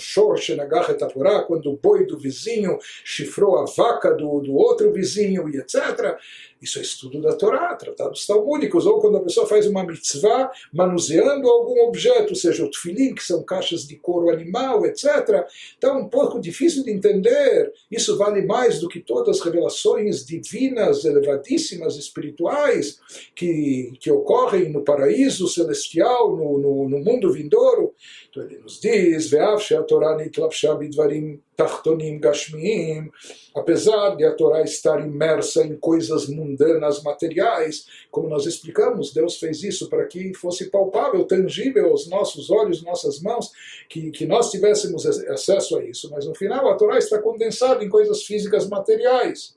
quando 1.48 1.72
o 1.72 1.78
boi 1.78 2.06
do 2.06 2.18
vizinho 2.18 2.78
chifrou 3.06 3.60
a 3.60 3.66
vaca 3.66 4.14
do, 4.14 4.42
do 4.42 4.54
outro 4.56 4.92
vizinho 4.92 5.48
e 5.48 5.58
etc. 5.58 6.18
Isso 6.62 6.78
é 6.78 6.84
estudo 6.84 7.20
da 7.20 7.34
Torá, 7.34 7.74
tratados 7.74 8.28
talmúdicos, 8.28 8.86
ou 8.86 9.00
quando 9.00 9.18
a 9.18 9.22
pessoa 9.22 9.48
faz 9.48 9.66
uma 9.66 9.84
mitzvah 9.84 10.52
manuseando 10.72 11.50
algum 11.50 11.88
objeto, 11.88 12.36
seja 12.36 12.64
o 12.64 12.70
tefilim, 12.70 13.16
que 13.16 13.24
são 13.24 13.44
caixas 13.44 13.88
de 13.88 13.96
couro 13.96 14.30
animal, 14.30 14.86
etc. 14.86 15.44
Então, 15.76 15.98
é 15.98 16.02
um 16.04 16.08
pouco 16.08 16.40
difícil 16.40 16.84
de 16.84 16.92
entender. 16.92 17.74
Isso 17.90 18.16
vale 18.16 18.46
mais 18.46 18.80
do 18.80 18.88
que 18.88 19.00
todas 19.00 19.40
as 19.40 19.44
revelações 19.44 20.24
divinas, 20.24 21.04
elevadíssimas, 21.04 21.96
espirituais, 21.96 23.00
que, 23.36 23.94
que 24.00 24.12
ocorrem 24.12 24.70
no 24.72 24.84
paraíso 24.84 25.48
celestial, 25.48 26.36
no, 26.36 26.60
no, 26.60 26.90
no 26.90 27.00
mundo 27.00 27.32
vindouro. 27.34 27.96
Então, 28.30 28.44
ele 28.44 28.60
nos 28.60 28.80
diz: 28.80 29.32
Ve'av 29.32 29.62
a 29.74 29.82
Torá 29.82 30.16
nitlapsha 30.16 30.76
bidvarim 30.76 31.42
Tachtonim 31.56 32.20
Gashmiim, 32.20 33.12
apesar 33.56 34.16
de 34.16 34.26
a 34.26 34.34
Torá 34.34 34.62
estar 34.62 35.00
imersa 35.06 35.64
em 35.64 35.76
coisas 35.76 36.28
mundanas, 36.28 37.04
materiais, 37.04 37.86
como 38.10 38.30
nós 38.30 38.46
explicamos, 38.46 39.14
Deus 39.14 39.38
fez 39.38 39.64
isso 39.64 39.90
para 39.90 40.06
que 40.06 40.34
fosse 40.34 40.70
palpável, 40.70 41.26
tangível 41.26 41.90
aos 41.90 42.08
nossos 42.08 42.50
olhos, 42.50 42.84
nossas 42.84 43.22
mãos, 43.22 43.52
que, 43.90 44.12
que 44.12 44.26
nós 44.26 44.52
tivéssemos 44.52 45.06
acesso 45.06 45.78
a 45.78 45.84
isso. 45.84 46.10
Mas 46.12 46.26
no 46.26 46.36
final 46.36 46.70
a 46.70 46.76
Torá 46.76 46.98
está 46.98 47.22
condensada 47.22 47.84
em 47.84 47.90
coisas 47.90 48.24
físicas 48.24 48.68
materiais. 48.68 49.56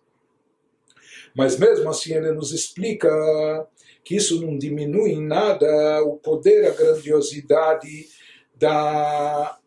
Mas 1.35 1.59
mesmo 1.59 1.89
assim 1.89 2.15
ele 2.15 2.33
nos 2.33 2.53
explica 2.53 3.11
que 4.05 4.17
isso 4.17 4.41
não 4.41 4.59
diminui 4.59 5.13
em 5.13 5.27
nada 5.27 6.03
o 6.05 6.17
poder, 6.17 6.67
a 6.67 6.71
grandiosidade 6.71 8.09
da 8.55 9.59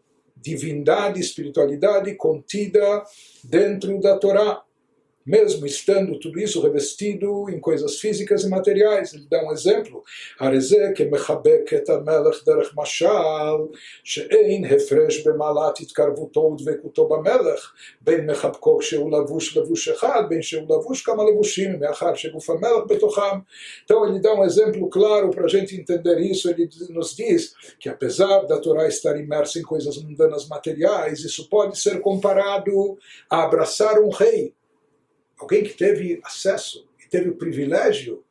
divindade, 0.41 1.19
espiritualidade 1.19 2.15
contida 2.15 3.03
dentro 3.43 3.99
da 3.99 4.17
Torá 4.17 4.63
mesmo 5.26 5.66
estando 5.66 6.18
tudo 6.18 6.38
isso 6.40 6.60
revestido 6.60 7.48
em 7.48 7.60
coisas 7.60 7.98
físicas 7.98 8.44
e 8.44 8.48
materiais. 8.48 9.14
Ele 9.14 9.26
dá 9.30 9.42
um 9.44 9.52
exemplo. 9.52 10.02
Areze 10.38 10.92
que 10.94 11.04
mechabek 11.04 11.74
et 11.74 11.88
melech 12.04 12.44
derech 12.44 12.74
mashal, 12.74 13.68
שאין 14.04 14.64
הפרש 14.64 15.26
במעלת 15.26 15.80
התקרבותו 15.80 16.56
ודבקותו 16.60 17.08
במלך, 17.08 17.72
בין 18.00 18.30
מחבקו 18.30 18.78
כשהוא 18.78 19.18
לבוש 19.18 19.56
לבוש 19.56 19.88
אחד, 19.88 20.22
בין 20.28 20.42
שהוא 20.42 20.64
לבוש 20.64 21.02
כמה 21.02 21.24
לבושים, 21.24 21.80
מאחר 21.80 22.14
שגוף 22.14 22.50
המלך 22.50 22.84
בתוכם. 22.88 23.38
Então 23.84 24.06
ele 24.06 24.20
dá 24.20 24.34
um 24.34 24.44
exemplo 24.44 24.88
claro 24.88 25.30
para 25.30 25.44
a 25.44 25.48
gente 25.48 25.76
entender 25.76 26.18
isso. 26.18 26.50
Ele 26.50 26.68
nos 26.90 27.14
diz 27.14 27.54
que 27.78 27.88
apesar 27.88 28.46
da 28.46 28.58
Torá 28.58 28.86
estar 28.88 29.16
imersa 29.18 29.58
em 29.58 29.62
coisas 29.62 29.96
mundanas 30.02 30.48
materiais, 30.48 31.20
isso 31.20 31.48
pode 31.48 31.78
ser 31.78 32.00
comparado 32.00 32.98
a 33.30 33.44
abraçar 33.44 34.00
um 34.00 34.08
rei 34.08 34.54
alguém 35.37 35.63
que 35.63 35.73
teve 35.73 36.19
acesso 36.23 36.87
e 37.03 37.07
teve 37.07 37.29
o 37.29 37.35
privilégio, 37.35 38.23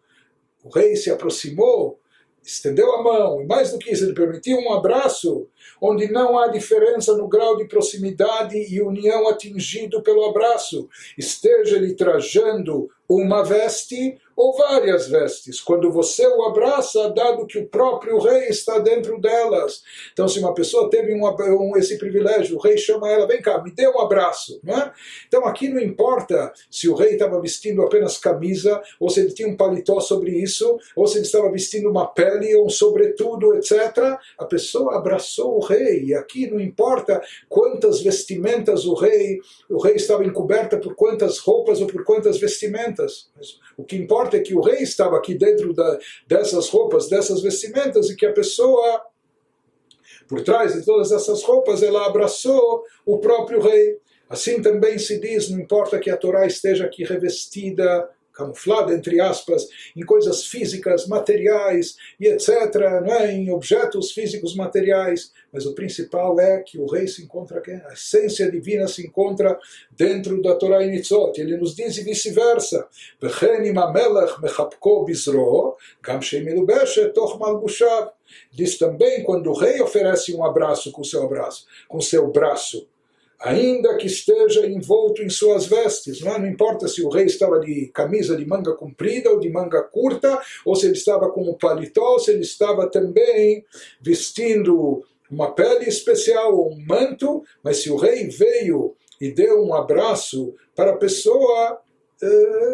o 0.63 0.69
rei 0.69 0.97
se 0.97 1.11
aproximou, 1.11 2.01
estendeu 2.43 2.93
a 2.95 3.03
mão, 3.03 3.43
e 3.43 3.47
mais 3.47 3.73
do 3.73 3.79
que 3.79 3.91
isso, 3.91 4.05
ele 4.05 4.15
permitiu 4.15 4.59
um 4.59 4.73
abraço, 4.73 5.49
onde 5.81 6.11
não 6.11 6.39
há 6.39 6.49
diferença 6.49 7.17
no 7.17 7.29
grau 7.29 7.57
de 7.57 7.67
proximidade 7.67 8.57
e 8.57 8.81
união 8.81 9.29
atingido 9.29 10.03
pelo 10.03 10.25
abraço, 10.25 10.89
esteja 11.17 11.77
ele 11.77 11.95
trajando 11.95 12.89
uma 13.09 13.43
veste 13.43 14.19
ou 14.37 14.55
várias 14.55 15.09
vestes, 15.09 15.63
quando 15.63 15.91
você 15.91 16.27
o 16.27 16.43
abraça, 16.43 17.09
dado 17.09 17.47
que 17.47 17.59
o 17.59 17.67
próprio 17.67 18.19
rei 18.19 18.49
está 18.49 18.79
dentro 18.79 19.19
delas. 19.19 19.83
Então, 20.13 20.29
se 20.29 20.39
uma 20.39 20.53
pessoa 20.53 20.91
teve 20.91 21.15
um, 21.15 21.25
um, 21.25 21.77
esse 21.77 21.97
privilégio, 21.97 22.57
o 22.57 22.61
rei 22.61 22.77
chama 22.77 23.11
ela, 23.11 23.27
vem 23.27 23.41
cá, 23.41 23.63
me 23.63 23.71
dê 23.71 23.89
um 23.89 23.99
abraço. 23.99 24.61
Não 24.63 24.77
é? 24.77 24.93
Então, 25.27 25.47
aqui 25.47 25.71
não 25.71 25.81
importa 25.81 26.53
se 26.71 26.87
o 26.87 26.95
rei 26.95 27.15
estava 27.15 27.41
vestindo 27.41 27.81
apenas 27.81 28.19
camisa, 28.19 28.83
ou 29.01 29.09
se 29.09 29.21
ele 29.21 29.33
tinha 29.33 29.49
um 29.49 29.57
paletó 29.57 30.01
sobre 30.01 30.31
isso, 30.33 30.79
ou 30.95 31.07
se 31.07 31.17
ele 31.17 31.25
estava 31.25 31.51
vestindo 31.51 31.89
uma 31.89 32.07
pele, 32.07 32.55
ou 32.57 32.67
um 32.67 32.71
sobretudo, 32.71 33.55
etc. 33.55 34.19
A 34.39 34.45
pessoa 34.45 34.99
abraçou 34.99 35.56
o 35.57 35.61
rei, 35.61 36.05
e 36.05 36.15
aqui 36.15 36.51
não 36.51 36.61
importa 36.61 37.21
quantas 37.49 38.01
vestimentas 38.01 38.85
o 38.85 38.95
rei, 38.95 39.39
o 39.69 39.79
rei 39.79 39.95
estava 39.95 40.25
encoberta 40.25 40.79
por 40.79 40.95
quantas 40.95 41.39
roupas 41.39 41.81
ou 41.81 41.87
por 41.87 42.05
quantas 42.05 42.39
vestimentas. 42.39 43.31
O 43.77 43.85
que 43.85 43.97
importa 43.97 44.37
é 44.37 44.41
que 44.41 44.55
o 44.55 44.61
rei 44.61 44.83
estava 44.83 45.17
aqui 45.17 45.35
dentro 45.35 45.73
da, 45.73 45.99
dessas 46.27 46.69
roupas, 46.69 47.09
dessas 47.09 47.43
vestimentas, 47.43 48.11
e 48.11 48.17
que 48.17 48.27
a 48.27 48.33
pessoa, 48.33 49.03
por 50.29 50.43
trás 50.43 50.75
de 50.75 50.85
todas 50.85 51.13
essas 51.13 51.43
roupas, 51.43 51.83
ela 51.83 52.07
abraçou 52.07 52.83
o 53.05 53.19
próprio 53.19 53.61
rei. 53.61 53.99
Assim 54.29 54.61
também 54.61 54.99
se 54.99 55.21
diz, 55.21 55.49
não 55.49 55.61
importa 55.61 56.01
que 56.01 56.11
a 56.11 56.17
Torá 56.17 56.47
esteja 56.47 56.85
aqui 56.85 57.05
revestida 57.05 58.09
camuflada, 58.37 58.93
entre 58.93 59.21
aspas, 59.21 59.67
em 59.97 60.05
coisas 60.05 60.45
físicas, 60.45 61.07
materiais 61.07 61.97
e 62.21 62.27
etc., 62.27 62.75
não 63.05 63.15
é? 63.15 63.33
em 63.33 63.51
objetos 63.51 64.13
físicos 64.13 64.55
materiais, 64.55 65.33
mas 65.53 65.65
o 65.65 65.75
principal 65.75 66.39
é 66.39 66.61
que 66.61 66.79
o 66.79 66.87
rei 66.87 67.09
se 67.09 67.23
encontra 67.23 67.59
aqui, 67.59 67.73
a 67.73 67.93
essência 67.93 68.51
divina 68.51 68.87
se 68.87 69.07
encontra 69.07 69.59
dentro 69.91 70.41
da 70.43 70.55
Torá 70.55 70.85
e 70.85 70.91
Mitzot. 70.91 71.41
Ele 71.41 71.57
nos 71.57 71.75
diz 71.75 71.97
e 71.97 72.03
vice-versa. 72.03 72.87
Diz 78.53 78.77
também 78.77 79.23
quando 79.23 79.51
o 79.51 79.59
rei 79.59 79.81
oferece 79.81 80.35
um 80.35 80.45
abraço 80.45 80.93
com 80.93 81.03
seu 81.03 81.23
abraço, 81.23 81.67
com 81.89 82.01
seu 82.01 82.31
braço, 82.31 82.87
ainda 83.41 83.97
que 83.97 84.07
esteja 84.07 84.67
envolto 84.67 85.23
em 85.23 85.29
suas 85.29 85.67
vestes. 85.67 86.21
Não, 86.21 86.35
é? 86.35 86.39
não, 86.39 86.47
importa 86.47 86.89
se 86.89 87.03
o 87.03 87.09
rei 87.09 87.27
estava 87.27 87.61
de 87.61 87.91
camisa 87.93 88.37
de 88.37 88.47
manga 88.47 88.75
comprida 88.75 89.31
ou 89.31 89.39
de 89.39 89.51
manga 89.51 89.83
curta, 89.83 90.41
ou 90.65 90.75
se 90.75 90.87
ele 90.87 90.97
estava 90.97 91.31
com 91.31 91.43
um 91.43 91.55
paletó, 91.55 92.13
ou 92.13 92.19
se 92.19 92.31
ele 92.31 92.43
estava 92.43 92.89
também 92.91 93.65
vestindo 94.01 95.05
uma 95.31 95.53
pele 95.53 95.89
especial 95.89 96.57
ou 96.57 96.73
um 96.73 96.85
manto, 96.87 97.43
mas 97.63 97.79
se 97.79 97.91
o 97.91 97.97
rei 97.97 98.29
veio 98.29 98.95
e 99.21 99.31
deu 99.31 99.65
um 99.65 99.75
abraço 99.75 100.55
para 100.75 100.93
a 100.93 100.97
pessoa, 100.97 101.81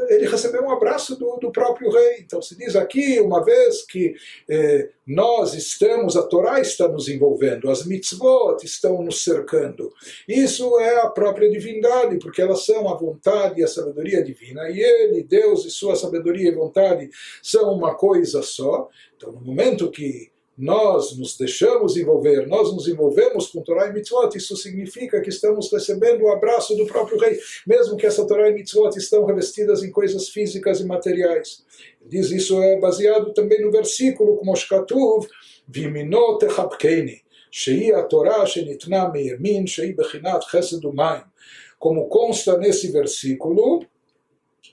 ele 0.08 0.28
recebeu 0.28 0.62
um 0.62 0.70
abraço 0.70 1.16
do, 1.16 1.36
do, 1.36 1.50
próprio 1.50 1.90
rei. 1.90 2.20
Então 2.20 2.40
se 2.40 2.56
diz 2.56 2.76
aqui, 2.76 3.20
uma 3.20 3.44
vez 3.44 3.82
que 3.82 4.14
eh, 4.48 4.90
nós 5.06 5.54
estamos, 5.54 6.16
a 6.16 6.22
Torá 6.22 6.60
está 6.60 6.88
nos 6.88 7.08
envolvendo, 7.08 7.70
as 7.70 7.84
mitzvot 7.84 8.64
estão 8.64 9.02
nos 9.02 9.24
cercando. 9.24 9.92
Isso 10.28 10.78
é 10.78 11.00
a 11.00 11.08
própria 11.08 11.50
divindade, 11.50 12.18
porque 12.18 12.40
elas 12.40 12.64
são 12.64 12.88
a 12.88 12.96
vontade 12.96 13.60
e 13.60 13.64
a 13.64 13.68
sabedoria 13.68 14.22
divina. 14.22 14.68
E 14.70 14.80
ele, 14.80 15.22
Deus 15.22 15.64
e 15.64 15.70
sua 15.70 15.96
sabedoria 15.96 16.48
e 16.48 16.54
vontade 16.54 17.10
são 17.42 17.72
uma 17.72 17.94
coisa 17.94 18.42
só. 18.42 18.88
Então 19.16 19.32
no 19.32 19.40
momento 19.40 19.90
que 19.90 20.31
nós 20.62 21.18
nos 21.18 21.36
deixamos 21.36 21.96
envolver, 21.96 22.46
nós 22.46 22.72
nos 22.72 22.86
envolvemos 22.86 23.48
com 23.48 23.62
Torá 23.62 23.88
e 23.88 23.92
Mitzvot, 23.92 24.36
isso 24.36 24.56
significa 24.56 25.20
que 25.20 25.28
estamos 25.28 25.68
recebendo 25.72 26.22
o 26.22 26.28
abraço 26.30 26.76
do 26.76 26.86
próprio 26.86 27.18
Rei, 27.18 27.36
mesmo 27.66 27.96
que 27.96 28.06
essa 28.06 28.24
Torá 28.24 28.48
e 28.48 28.54
Mitzvot 28.54 28.96
estão 28.96 29.24
revestidas 29.24 29.82
em 29.82 29.90
coisas 29.90 30.28
físicas 30.28 30.78
e 30.78 30.86
materiais. 30.86 31.64
Diz 32.06 32.30
isso 32.30 32.62
é 32.62 32.78
baseado 32.78 33.34
também 33.34 33.60
no 33.60 33.72
versículo, 33.72 34.36
como 34.36 34.54
Shkatuv, 34.54 35.26
Viminot 35.66 36.44
Echabkeini, 36.44 37.22
Shei 37.50 37.92
a 37.92 38.04
Torá 38.04 38.46
Shenitna 38.46 39.10
Meyamin, 39.10 39.66
Shei 39.66 39.92
Bechinat 39.92 40.48
Chesed 40.48 40.86
Umayim. 40.86 41.24
Como 41.76 42.06
consta 42.06 42.56
nesse 42.56 42.92
versículo, 42.92 43.84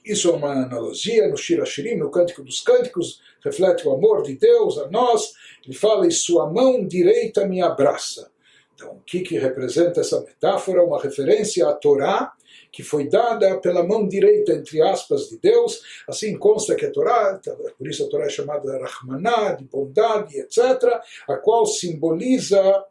isso 0.06 0.30
é 0.30 0.34
uma 0.34 0.52
analogia 0.52 1.28
no 1.28 1.38
Shirashirim, 1.38 1.96
no 1.96 2.10
Cântico 2.10 2.44
dos 2.44 2.62
Cânticos, 2.62 3.22
reflete 3.44 3.88
o 3.88 3.92
amor 3.92 4.24
de 4.24 4.36
Deus 4.36 4.78
a 4.78 4.90
nós. 4.90 5.34
Ele 5.66 5.76
fala, 5.76 6.08
e 6.08 6.12
sua 6.12 6.52
mão 6.52 6.86
direita 6.86 7.46
me 7.46 7.62
abraça. 7.62 8.32
Então, 8.74 8.94
o 8.94 9.02
que, 9.02 9.20
que 9.20 9.38
representa 9.38 10.00
essa 10.00 10.22
metáfora? 10.22 10.84
Uma 10.84 11.02
referência 11.02 11.68
à 11.68 11.74
Torá, 11.74 12.32
que 12.72 12.82
foi 12.82 13.10
dada 13.10 13.60
pela 13.60 13.84
mão 13.84 14.08
direita, 14.08 14.54
entre 14.54 14.82
aspas, 14.82 15.28
de 15.28 15.38
Deus. 15.38 15.82
Assim 16.08 16.38
consta 16.38 16.76
que 16.76 16.86
a 16.86 16.92
Torá, 16.92 17.40
por 17.78 17.88
isso 17.88 18.06
a 18.06 18.10
Torá 18.10 18.26
é 18.26 18.30
chamada 18.30 18.80
Rahmaná, 18.80 19.54
de 19.54 19.66
bondade, 19.66 20.40
etc., 20.40 21.02
a 21.28 21.36
qual 21.36 21.66
simboliza 21.66 22.86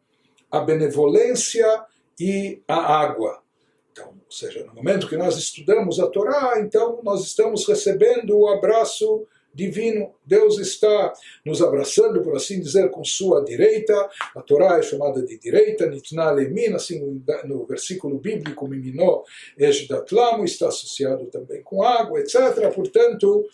a 0.51 0.61
benevolência 0.61 1.85
e 2.21 2.61
a 2.69 3.01
água. 3.01 3.43
Então, 3.99 4.15
ou 4.25 4.31
seja, 4.33 4.65
no 4.65 4.75
momento 4.75 5.09
que 5.09 5.17
nós 5.17 5.37
estudamos 5.37 5.99
a 5.99 6.07
Torá, 6.07 6.61
então 6.61 7.01
nós 7.03 7.25
estamos 7.25 7.67
recebendo 7.67 8.39
o 8.39 8.47
abraço 8.47 9.27
divino. 9.53 10.15
Deus 10.25 10.57
está 10.59 11.13
nos 11.45 11.61
abraçando, 11.61 12.23
por 12.23 12.37
assim 12.37 12.61
dizer, 12.61 12.91
com 12.91 13.03
sua 13.03 13.43
direita. 13.43 14.09
A 14.37 14.41
Torá 14.41 14.79
é 14.79 14.83
chamada 14.83 15.21
de 15.21 15.37
direita, 15.37 15.89
Nitna 15.89 16.31
Lemin, 16.31 16.75
assim 16.75 17.21
no 17.45 17.67
versículo 17.67 18.19
bíblico, 18.19 18.69
Miminó 18.69 19.25
Ejdatlamo, 19.59 20.45
está 20.45 20.69
associado 20.69 21.27
também 21.27 21.61
com 21.63 21.83
água, 21.83 22.21
etc. 22.21 22.73
Portanto, 22.73 23.49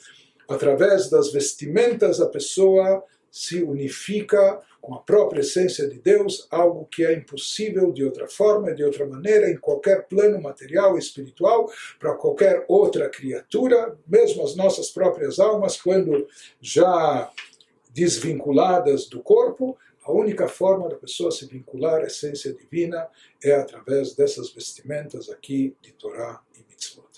através 0.47 1.09
das 1.09 1.33
vestimentas, 1.33 2.21
a 2.21 2.29
pessoa 2.29 3.03
se 3.35 3.65
unifica 3.65 4.61
com 4.81 4.95
a 4.95 5.01
própria 5.01 5.41
essência 5.41 5.89
de 5.89 5.99
Deus, 5.99 6.47
algo 6.53 6.87
que 6.87 7.05
é 7.05 7.13
impossível 7.13 7.91
de 7.91 8.05
outra 8.05 8.29
forma, 8.29 8.73
de 8.73 8.85
outra 8.85 9.05
maneira, 9.05 9.51
em 9.51 9.57
qualquer 9.57 10.07
plano 10.07 10.41
material 10.41 10.97
espiritual, 10.97 11.69
para 11.99 12.15
qualquer 12.15 12.65
outra 12.69 13.09
criatura, 13.09 13.99
mesmo 14.07 14.45
as 14.45 14.55
nossas 14.55 14.89
próprias 14.89 15.41
almas, 15.41 15.77
quando 15.77 16.29
já 16.61 17.29
desvinculadas 17.91 19.09
do 19.09 19.21
corpo, 19.21 19.77
a 20.05 20.13
única 20.13 20.47
forma 20.47 20.89
da 20.89 20.95
pessoa 20.95 21.33
se 21.33 21.45
vincular 21.45 22.03
à 22.03 22.07
essência 22.07 22.55
divina 22.55 23.09
é 23.43 23.53
através 23.57 24.15
dessas 24.15 24.53
vestimentas 24.53 25.29
aqui 25.29 25.75
de 25.83 25.91
Torá 25.95 26.41
e 26.55 26.65
Mitzvot. 26.71 27.14